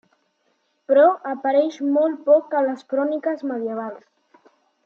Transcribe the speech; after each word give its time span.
Però 0.91 1.03
apareix 1.33 1.77
molt 1.99 2.25
poc 2.31 2.57
a 2.61 2.65
les 2.71 2.89
cròniques 2.95 3.47
medievals. 3.55 4.13